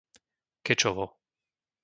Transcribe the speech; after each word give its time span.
Kečovo 0.65 1.05